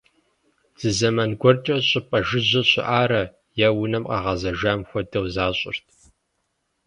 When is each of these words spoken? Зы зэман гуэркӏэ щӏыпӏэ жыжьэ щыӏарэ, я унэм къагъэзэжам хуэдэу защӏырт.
Зы 0.79 0.89
зэман 0.97 1.31
гуэркӏэ 1.41 1.77
щӏыпӏэ 1.87 2.19
жыжьэ 2.27 2.61
щыӏарэ, 2.69 3.23
я 3.67 3.69
унэм 3.81 4.03
къагъэзэжам 4.09 4.79
хуэдэу 4.89 5.27
защӏырт. 5.35 5.85